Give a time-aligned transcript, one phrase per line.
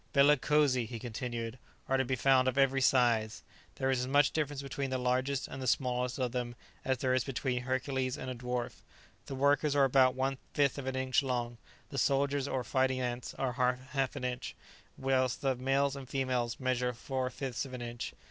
[0.13, 3.43] "Bellicosi," he continued, "are to be found of every size.
[3.75, 7.13] There is as much difference between the largest and the smallest of them as there
[7.13, 8.81] is between Hercules and a dwarf;
[9.27, 11.59] the workers are about one fifth of an inch long;
[11.91, 13.53] the soldiers, or fighting ants, are
[13.91, 14.55] half an inch;
[14.97, 18.15] whilst the males and females measure four fifths of an inch.